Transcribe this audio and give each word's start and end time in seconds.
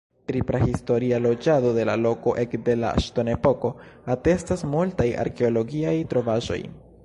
Pri 0.29 0.39
prahistoria 0.51 1.17
loĝado 1.25 1.73
de 1.75 1.83
la 1.89 1.95
loko 2.05 2.33
ekde 2.45 2.75
la 2.85 2.95
ŝtonepoko 3.09 3.73
atestas 4.17 4.65
multaj 4.73 5.09
arkeologiaj 5.27 5.97
trovaĵoj. 6.15 6.61